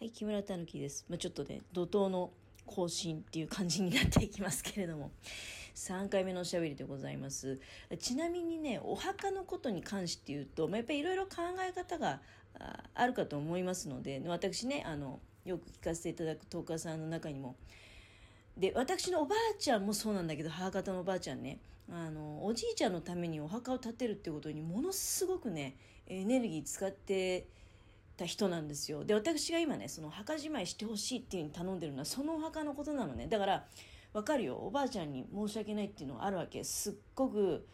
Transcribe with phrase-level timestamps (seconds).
[0.00, 1.04] はい、木村たぬきです。
[1.08, 2.30] まあ、ちょっとね、怒涛の
[2.66, 5.10] 更新っていう感じになっていきますけれども、
[5.74, 7.58] 3回目のおしゃべりでございます。
[7.98, 11.30] ちなみにね、お墓のことに関して言うと、まあ、やっぱりいろいろ考
[11.68, 12.20] え方が
[12.94, 17.56] あるかと思いますので、私ね、あの、よく聞かせていただくトーカーさんの中にも、
[18.56, 21.58] で、私のおばあちゃんもそうなんだけど、母方のおばあちゃんね、
[21.90, 25.74] あの、おじいちゃんのためにお墓を建てるってことにものすごくね、
[26.06, 27.48] エネルギー使って
[28.18, 29.04] た人なんですよ。
[29.04, 33.28] で、私が今ね、その墓じまいしてほしいっていうふうに頼んでるのは、そのお墓のことなのね。
[33.28, 33.66] だから、
[34.12, 34.56] わかるよ。
[34.56, 36.64] おばあちゃんに申し訳ないっていうのはあるわけ。
[36.64, 37.66] すっごく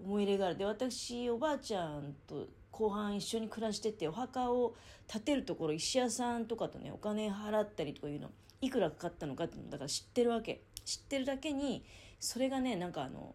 [0.00, 0.56] 思い入れがある。
[0.56, 4.74] で、私、おばあちゃんと後半一緒に暮らしてて、お墓を
[5.08, 10.62] 建てるところ、石屋さんとかとね、お金払ったりとかいうの、いくらかかったのかっていうのだから知ってるわけ。
[10.84, 11.84] 知ってるだけに、
[12.20, 13.34] それがね、なんかあの、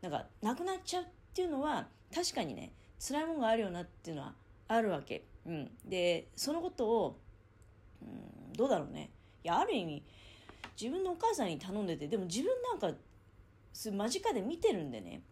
[0.00, 4.34] なんか、なくなっちゃうっていうのは、確かにね、辛いもんがあるよなっていうのは
[4.68, 5.24] あるわけ。
[5.46, 5.70] うん。
[5.84, 7.20] で、そのことを、
[8.02, 9.10] うん、どうだろうね。
[9.44, 10.02] いや、ある意味、
[10.80, 12.96] 自分のお母さんに頼んでて、でも自分なんか、
[13.90, 15.22] 間近で見てるんでね、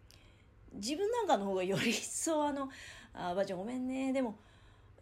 [0.73, 2.69] 自分なんかの方がより一層あの、
[3.13, 4.37] あばあちゃんごめんね、でも、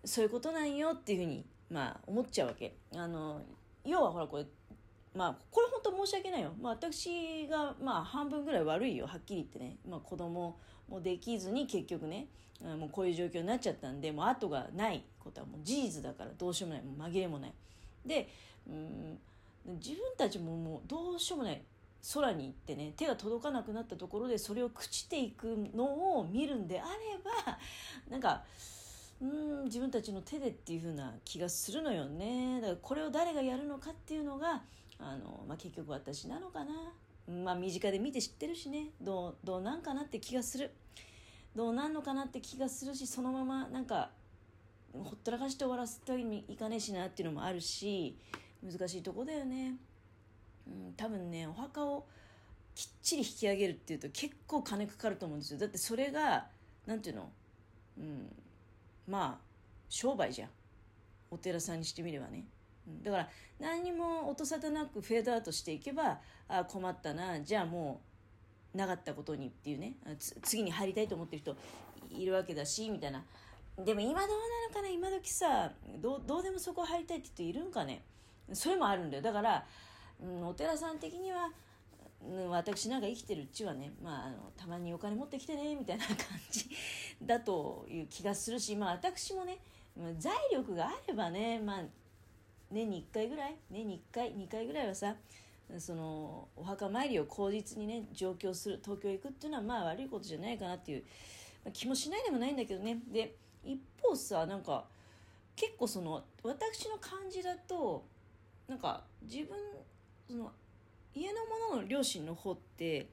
[0.04, 2.76] そういうことなんよっていうふうに、まあ、思っちゃうわけ。
[2.96, 3.42] あの、
[3.84, 4.46] 要はほら、これ、
[5.14, 6.54] まあ、これ本当申し訳ないよ。
[6.60, 9.06] まあ、私が、まあ、半分ぐらい悪いよ。
[9.08, 9.78] はっきり言ってね。
[9.88, 10.58] まあ、子供
[10.90, 12.28] もうできずに結局ね、
[12.62, 16.84] もうこういう状況になっちゃったんで、もう後がないことはもう事実だからどうしようもない。
[16.84, 17.54] もう紛れもない。
[18.06, 18.30] で、
[18.68, 19.20] うん、
[19.76, 21.62] 自分たちももうどうしようもない。
[22.14, 26.90] 空に行ってね、手が届かなくなったところでそれを朽ちていくのを見るんであれ
[27.24, 27.58] ば、
[28.10, 28.44] なんか、
[29.22, 34.62] うん自分たちの手でっていう風な気がするのよねだからこれを誰がやるのかっていうのが
[34.98, 36.72] あの、まあ、結局私なのかな
[37.30, 38.88] まあ身近で見て知ってるしね。
[39.00, 40.72] どうどうなんかなって気がする。
[41.56, 44.12] どうなんのかなって気がするしそのままなんか
[44.94, 48.18] ほったらかして終わらせてわけにいかねえしなっていうのもあるし
[48.64, 49.76] 難しいとこだよね、
[50.68, 52.06] うん、多分ねお墓を
[52.76, 55.60] きっちり引き上げるっていうと結構金かかると思うんですよ。
[55.60, 56.48] だってそれが
[56.86, 57.30] なんていうの？
[57.98, 58.32] うん
[59.08, 59.46] まあ
[59.90, 60.50] 商売じゃん。
[61.32, 62.46] お寺さんにしてみればね。
[63.04, 63.30] だから
[63.60, 68.02] 何にも音沙汰なくフェードアウトしていけばあ困ったなじゃあも
[68.74, 69.96] うなかったことにっていうね
[70.44, 71.56] 次に入りたいと思ってる人
[72.10, 73.24] いるわけだしみたいな。
[73.78, 78.04] でも今どうなのかな今時さどうどうでもそこ入りたいって人いるんかね。
[78.52, 79.24] それもあるんだよ。
[79.24, 79.66] だから、
[80.22, 81.52] うん、お寺さん的には
[82.22, 86.18] うん私なんか生きてるうちはね、まあ、あのたまにお金持ってきてねみたいな感
[86.52, 86.70] じ
[87.24, 89.60] だという気がするし、まあ、私もね
[90.18, 91.82] 財力があればね、まあ、
[92.72, 93.56] 年に1回ぐらい？
[93.70, 95.16] 年に1回？2回ぐらいはさ
[95.78, 101.04] そのお墓参りを口実にね上京する東京へ行くっていうのはまあ悪いことじゃないかなっていう
[101.74, 103.00] 気もしないでもないんだけどね。
[103.12, 104.86] で一方さなんか
[105.56, 108.06] 結構その私の感じだと
[108.68, 109.58] なんか自分
[110.28, 110.52] その
[111.14, 111.40] 家の
[111.72, 113.08] 者の両親の方って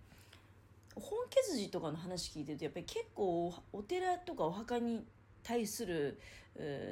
[0.95, 5.05] 本家筋とかの話聞いてるとやっぱり結構お寺とかお墓に
[5.47, 6.19] 対する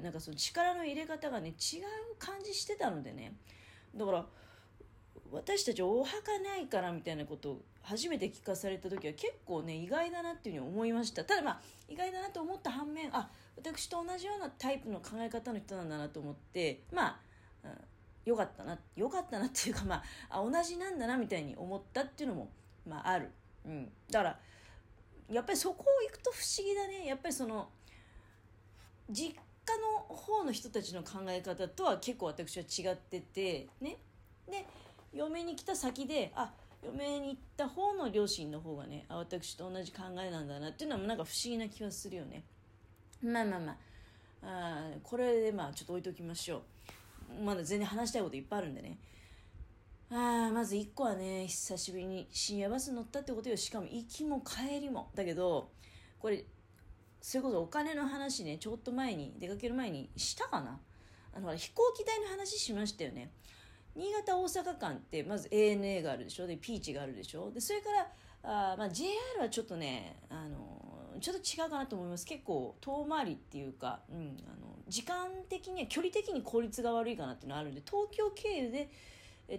[0.03, 1.83] なんかその力の入れ方がね違う
[2.19, 3.35] 感じしてたのでね
[3.97, 4.27] だから
[5.33, 17.17] 私たちお墓ないからみたいなことを初めて聞かされた時は結構ね意外だなっていうふうに思いましたただまあ意外だなと思った反面あ私と同じようなタイプの考え方の人なんだなと思ってまあ、
[17.65, 17.71] うん
[18.25, 22.49] よかったな、よかったなっていうか、まあ、同じなんだなみたいに思ったっていうのも、
[22.89, 23.31] まあ、ある。
[23.67, 23.89] うん。
[24.11, 24.39] だから、
[25.31, 27.07] やっぱりそこを行くと不思議だね。
[27.07, 27.69] やっぱりその、
[29.11, 29.39] 実家
[30.09, 33.99] の方の人たちの考え方とは結構私は違ってて、ね。
[34.51, 34.67] で、
[35.13, 36.53] 嫁に来た先で、あ、
[36.85, 42.45] 嫁に行った方の両親の方がね、あ、私と同じ考えなんだなっていうのはなんか不思議な気がするよね。
[43.23, 43.77] まあまあまあ。
[44.47, 46.63] あこれでまあちょっと置いときましょ
[47.39, 47.43] う。
[47.43, 48.99] まだ全然話したいこといっぱいあるんでね。
[50.11, 53.57] ああ、まず1個はね、久しぶりに深夜バス乗ったってことよ。
[53.57, 55.11] しかも行きも帰りも。
[55.15, 55.71] だけど、
[56.19, 56.45] これ、
[57.27, 60.79] それこそお金の話ね、ちょっと前に、出かける前にしたかな？
[61.35, 63.31] あの、飛行機代の話しましたよね。
[63.97, 66.47] 新潟大阪間って、まず ANA があるでしょ？
[66.47, 67.51] で、ピーチがあるでしょ？
[67.51, 67.89] で、それか
[68.43, 69.11] ら、あまあ、JR
[69.41, 72.27] はちょっとね、あの、ちょっと違うかなと思います。
[72.27, 78.91] 結構遠回りっていうか、うん、あの、時間的には、距離的に効率が悪いかなっていうのがあるんで、東京経由で、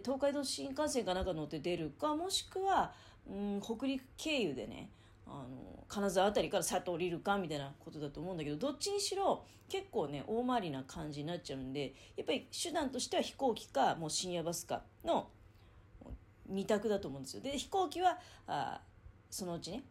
[0.04, 2.94] 東海道新幹線かなんか乗って出るか、もしくは、
[3.28, 4.92] うん、北陸経由でね、
[5.27, 15.27] あの、金沢あたりからさっと降りるかみたいなことだと思うんだけど、どっちにしろ結構ね、大回りな感じになっちゃうんで、やっぱり手段としては飛行機か、もう深夜バスかの
[16.51, 17.42] 2択だと思うんですよ。
[17.42, 18.18] で、飛行機は、
[18.48, 18.81] あ
[19.30, 19.83] そのうちね、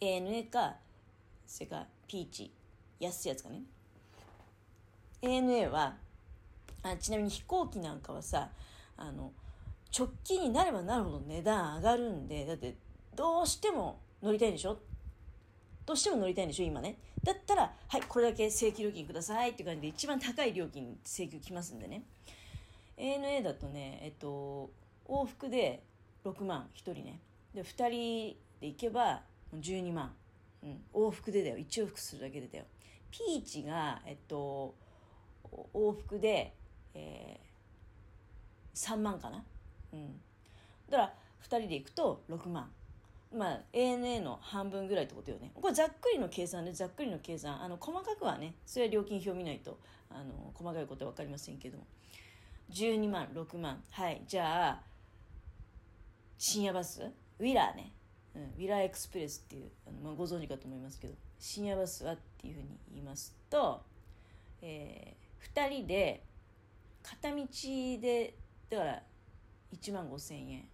[0.00, 0.76] ANA か、
[1.46, 2.50] それからピーチ、
[2.98, 3.62] 安いやつかね。
[5.20, 5.96] ANA は、
[6.82, 8.48] あちなみに飛行機なんかはさ
[8.96, 9.32] あの
[9.96, 12.74] 直帰になればなるほど値段上がるんでだって
[13.14, 14.78] どうしても乗りたいんでしょ？
[15.84, 16.64] どうしても乗りたいんでしょ？
[16.64, 16.96] 今ね。
[17.24, 22.02] だったらはいこれだけ正規料金くださいって感じで一番高い料金請求きますんでね。
[22.96, 24.70] ANA だとねえっと
[25.08, 25.82] 往復で
[26.24, 27.20] 6万1人ね。
[27.54, 29.22] で2人で行けば
[29.54, 30.12] 12万、
[30.62, 31.56] うん、往復でだよ。
[31.56, 32.64] 1往復するだけでだよ。
[33.10, 34.74] ピーチがえっと
[35.74, 36.54] 往復で、
[36.94, 39.44] えー、3万かな？
[39.92, 40.20] うん。
[40.88, 42.70] だから2人で行くと6万。
[43.34, 45.50] まあ ANA の半分ぐらいってことよね。
[45.54, 47.62] これざっくりの計算でざっくりの計算。
[47.62, 49.78] あの細かくはねそれは料金表見ないと
[50.10, 51.86] あの細かいことは分かりませんけども。
[52.70, 53.82] 12万6万。
[53.90, 54.22] はい。
[54.26, 54.80] じゃあ
[56.38, 57.02] 深夜バス？
[57.38, 57.92] ウィラーね、
[58.34, 61.14] うん、ウィラーエクスプレスっていうあの、まあ、ご存知かと思いますけど。
[61.42, 63.82] 深夜バスはっていうふうに言いますと、
[64.62, 66.22] えー、2人で
[67.02, 67.44] 片道
[68.00, 68.34] で
[68.70, 69.02] だから
[69.76, 70.68] 1万5千円、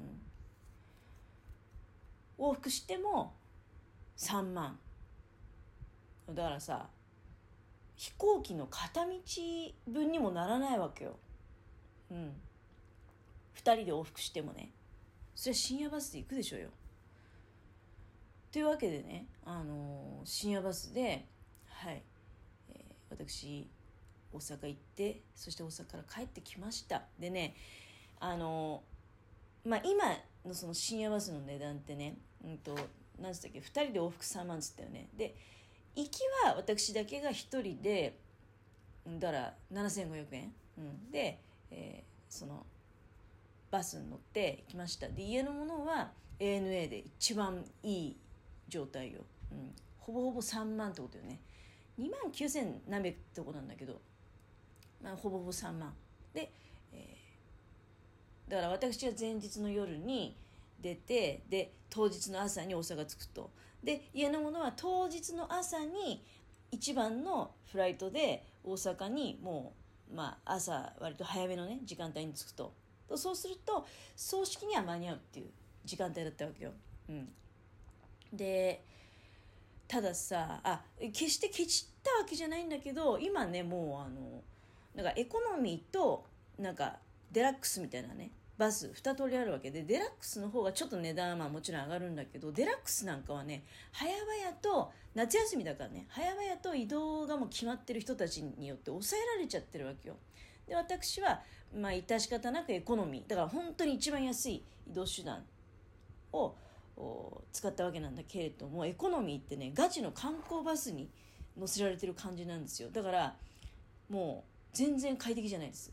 [0.00, 0.20] うん、
[2.38, 3.34] 往復しても
[4.16, 4.78] 3万
[6.28, 6.88] だからさ
[7.96, 9.12] 飛行機の片道
[9.86, 11.16] 分にもならないわけよ。
[12.10, 12.32] うん。
[13.56, 14.70] 2人で往復してもね。
[15.34, 16.68] それは深夜バスで行くでしょうよ。
[18.52, 21.26] というわけでね、あのー、深夜バスで、
[21.68, 22.02] はい、
[22.70, 23.68] えー、私、
[24.32, 27.02] 大阪行って、そして大阪から帰ってきました。
[27.18, 27.54] でね、
[28.20, 30.04] あのー、まあ、今
[30.44, 32.76] のその深夜バスの値段ってね、うんと、
[33.20, 35.08] 何つったっけ、2人で往復3万っつったよね。
[35.16, 35.34] で、
[35.94, 38.18] 行きは私だけが1人で、
[39.18, 41.38] だから7500円、うん、で、
[41.70, 42.66] えー、その
[43.70, 45.08] バスに乗って行きました。
[45.08, 48.16] で家のものは ANA で一番いい
[48.68, 49.20] 状態よ、
[49.52, 51.40] うん、ほぼほぼ3万ってことよね。
[51.98, 54.00] 2万9000何百ってとこなんだけど、
[55.02, 55.94] まあ、ほぼほぼ3万。
[56.34, 56.50] で、
[56.92, 60.36] えー、だから私は前日の夜に
[60.80, 63.50] 出てで当日の朝に大阪着くと。
[63.82, 66.24] で家のものは当日の朝に
[66.72, 69.74] 一番のフライトで大阪にも
[70.10, 72.72] う、まあ、朝割と早めのね時間帯に着くと
[73.14, 73.86] そうすると
[74.16, 75.46] 葬式には間に合うっていう
[75.84, 76.72] 時間帯だったわけよ。
[77.08, 77.28] うん、
[78.32, 78.82] で
[79.86, 84.42] たださあ決してケチったわけじゃないんだけど今ねもうあの
[84.96, 86.24] なんかエコノミーと
[86.58, 86.96] なんか
[87.30, 100.16] デラックスみたいなねバス2通りあるわけでデラックスの方がちょっと値段はまあもちろん上がるんだけどデラックスなんかはね早々と夏休みだからね早々と移動がもう決まってる人たちによって抑えられちゃってるわけよ。
[100.66, 101.42] で私は
[101.74, 105.44] まあ致し方なくエコノミーだから本当に一番安い移動手段
[106.32, 106.54] を
[107.52, 111.10] 使ったわけなんだけれどもエコノミーってねガチの観光バスに
[111.58, 112.88] 乗せられてる感じなんですよ。
[112.90, 113.36] だから
[114.08, 115.92] もう全然快適じゃないです。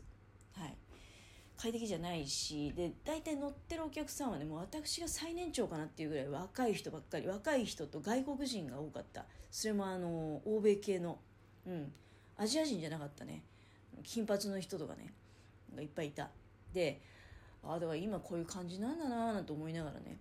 [0.52, 0.74] はい。
[1.64, 9.24] 快適じゃないしで大体乗ってるお客さんはねもう私が最年長かなっていうぐらい若い人ばっかり若い人と外国人が多かった。
[9.50, 11.16] それもあの欧米系の
[11.66, 11.90] うん。
[12.36, 13.44] アジア人じゃなかったね。
[14.02, 15.14] 金髪の人とかね。
[15.74, 16.28] がいっぱいいた。
[16.74, 17.00] で
[17.62, 20.18] ああだから今こういう感じなんだなーなんて思いながらね。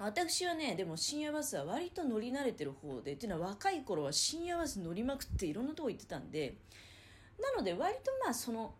[0.00, 6.56] 私はねでも深夜バスは割と乗り慣れてる方でっていうのは若い頃は深夜バス乗りまくっていろんなとこ行ってたんで
[7.40, 8.74] なので割とまあその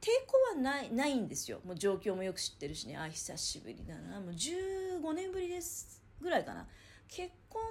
[0.00, 1.60] 抵抗はないないんですよ。
[1.64, 2.96] もう状況もよく知ってるしね。
[2.96, 4.20] あ久しぶりだな。
[4.20, 6.66] もう15年ぶりですぐらいかな。
[7.08, 7.62] 結婚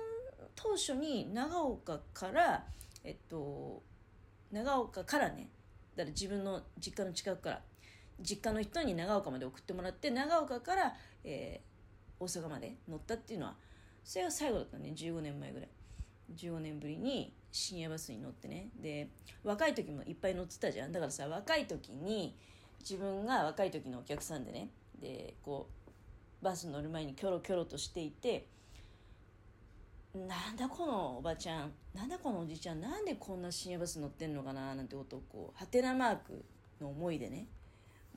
[0.55, 2.65] 当初に長岡から
[3.03, 3.83] えっと
[4.51, 5.49] 長岡からね。
[5.95, 7.61] だから自分の実家の近くから。
[8.19, 13.55] 実家の人に長岡まで送ってもらって長岡から、えー、大阪まで乗ったっていうのは
[14.03, 14.93] それが最後だったね。
[14.95, 15.69] 15年前ぐらい。
[16.35, 18.69] 15年ぶりに深夜バスに乗ってね。
[18.81, 19.09] で
[19.43, 20.91] 若い時もいっぱい乗ってたじゃん。
[20.91, 22.35] だからさ若い時に
[22.79, 24.69] 自分が若い時のお客さんでね。
[25.01, 25.67] でこ
[26.41, 28.47] うバス乗る前にキョロキョロとしていて
[30.13, 31.71] なんだこのおばちゃん。
[31.93, 32.81] なんだこのおじちゃん。
[32.81, 34.75] なんでこんな深夜バス乗ってんのかな？
[34.75, 36.43] なんてことをこうハテナマーク
[36.81, 37.47] の思いでね。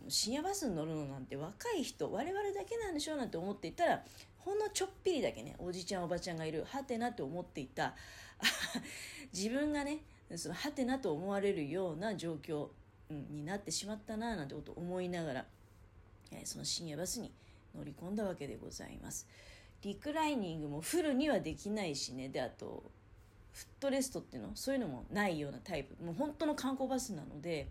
[0.09, 3.14] 深夜バスに乗るのなんて若い人我々だけなんでしょ？
[3.14, 4.02] うなんて思っていたら
[4.44, 7.94] ほんのちょっぴりだけねおじちゃんおばちゃんがいるはてなって思っていた
[9.32, 10.00] 自分がね
[10.37, 12.68] そのはてなと思われるような状況、
[13.11, 15.47] うん、になってしまったななんてことを思いながら、
[16.30, 17.32] え、その深夜バスに
[17.76, 19.26] 乗り込んだわけでございます。
[19.82, 22.82] リクライニングもフルにはできないしねであと
[23.52, 27.68] フットレストっていうのそういうのもないようなタイプもう本当の観光バスなので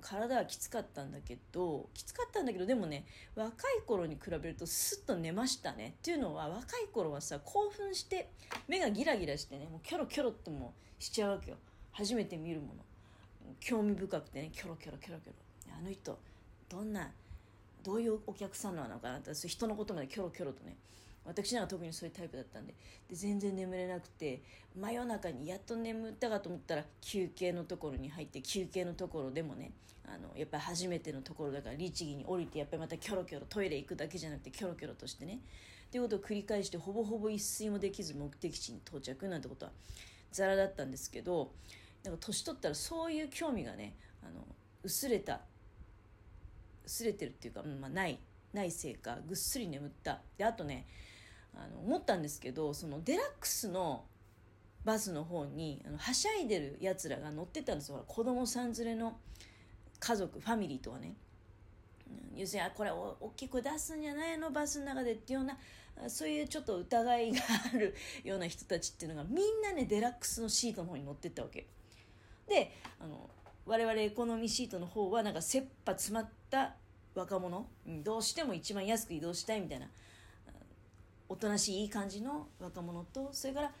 [0.00, 3.04] 体はきつかったんだけどきつかったんだけどでもね
[3.34, 5.94] 若い頃に比べるとスッと寝ましたね。
[5.98, 8.28] っていうのは若い頃はさ興奮して
[8.68, 11.56] 目がギラギラしてねもうキョロキョロってもしちゃうわけよ。
[11.92, 12.74] 初めて見るもの。
[13.60, 15.34] 興味深くてねキョロキョロキョロキョロ。
[15.78, 16.18] あの人
[16.68, 17.10] どんな
[17.82, 20.76] どういうお客さんなのかなって人のことまでキョロキョロとね
[21.24, 22.74] 私なんか特にそういうタイプだったんで。
[23.08, 24.42] で全然眠れなくて
[24.76, 29.72] 真夜中にやっと眠ったかと思ったら休憩のところに入って休憩のところでもね
[30.06, 35.40] あのやっぱり初めてのところだから律儀に降りてやっぱりまたキョロキョロトイレ行くだけじゃなくてキョロキョロとしてね。
[35.88, 39.72] っていうことを繰り返してほぼほぼ一睡もできず目的地に到着なんてことは
[40.30, 41.50] ザラだったんですけど
[42.04, 44.44] なんか年取ったらそういう興味がねあの
[44.82, 45.40] 薄れた
[46.84, 48.18] 薄れてるっていうか、まあ、ない
[48.52, 50.20] ないせいかぐっすり眠った。
[50.36, 50.86] であとね
[51.54, 54.04] あの思ったんですけどそのデラックスの
[54.84, 58.04] バスの方にあのはしゃいでるやつらが乗ってたんですよ。
[58.06, 59.18] 子供さん連れの
[59.98, 61.14] 家族ファミリーとかね。
[62.34, 64.50] 要するにこれ大きく出すんじゃないの？
[64.50, 67.40] バスの中でっていうようなそういうちょっと疑いが
[67.74, 71.66] あるような人たちっていうのがみんなねデラックスのシートの方に乗ってったわけ。
[72.48, 73.28] であの
[73.66, 76.76] 我々エコノミーシートの方はなんか切羽詰まった
[77.14, 79.88] 若者、うん、どうしても一番安く移動したいみたいな
[81.28, 83.72] おとなしいいい感じの若者とそれから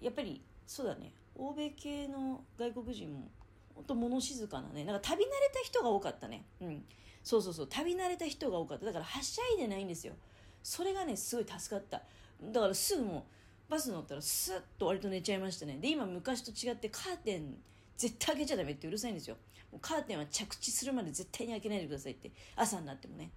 [0.00, 1.12] やっぱりそうだね。
[1.34, 3.28] 欧米系の外国人も
[3.74, 4.84] 本当物静かなね。
[4.84, 6.44] なんか旅慣れた人が多かったね。
[6.60, 6.84] うん。
[7.24, 7.66] そうそうそう。
[7.68, 8.86] 旅慣れた人が多かった。
[8.86, 10.14] だからはしゃいでないんですよ。
[10.62, 12.02] それがねすごい助かった。
[12.42, 13.26] だからすぐも
[13.68, 15.78] うバス乗ったらスッと割と寝ちゃいましたね。
[15.80, 17.56] で今昔と違ってカーテン
[17.96, 19.36] 絶対開けちゃダメってうるさいんですよ。
[19.80, 23.30] カーテンは着地するまで絶対に開けないでくださいって朝になってもね。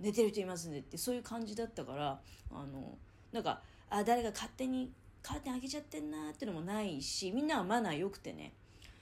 [0.00, 2.98] 寝てる人いますねってそういう感じだったからあの
[3.32, 3.60] なんか
[3.90, 8.52] あ誰か勝手にカーテン開けちゃってんなっていうのもないしみんなはマナー良くてね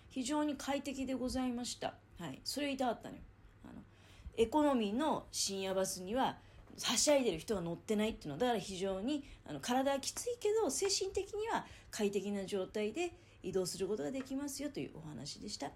[0.09, 1.95] 非常に快適でございました。
[2.21, 2.39] はい。
[2.45, 3.23] それ言いたかったのよ。
[3.65, 3.81] あの
[4.37, 6.37] エコノミーの深夜バスには
[6.83, 15.71] はしゃいでる人が乗ってないっていうのはだから非常にあの体はきついけど精神的には快適な状態で移動することができますよというお話でした。